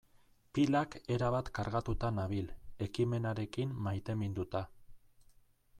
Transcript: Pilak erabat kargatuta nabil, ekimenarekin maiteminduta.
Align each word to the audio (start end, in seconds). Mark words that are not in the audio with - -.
Pilak 0.57 0.95
erabat 1.15 1.51
kargatuta 1.59 2.11
nabil, 2.15 2.49
ekimenarekin 2.89 3.79
maiteminduta. 3.89 4.63